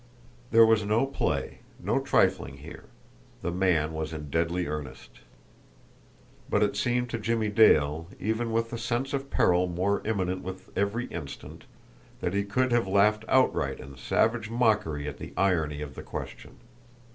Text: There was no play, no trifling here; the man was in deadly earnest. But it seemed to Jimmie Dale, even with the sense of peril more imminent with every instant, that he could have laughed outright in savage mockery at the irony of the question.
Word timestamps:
There 0.49 0.65
was 0.65 0.83
no 0.83 1.05
play, 1.05 1.59
no 1.79 1.99
trifling 1.99 2.57
here; 2.57 2.85
the 3.43 3.51
man 3.51 3.93
was 3.93 4.13
in 4.13 4.31
deadly 4.31 4.65
earnest. 4.65 5.19
But 6.49 6.63
it 6.63 6.75
seemed 6.75 7.11
to 7.11 7.19
Jimmie 7.19 7.51
Dale, 7.51 8.07
even 8.19 8.51
with 8.51 8.71
the 8.71 8.79
sense 8.79 9.13
of 9.13 9.29
peril 9.29 9.67
more 9.67 10.01
imminent 10.03 10.41
with 10.41 10.75
every 10.75 11.05
instant, 11.09 11.65
that 12.19 12.33
he 12.33 12.43
could 12.43 12.71
have 12.71 12.87
laughed 12.87 13.25
outright 13.27 13.79
in 13.79 13.95
savage 13.95 14.49
mockery 14.49 15.07
at 15.07 15.19
the 15.19 15.33
irony 15.37 15.83
of 15.83 15.93
the 15.93 16.01
question. 16.01 16.57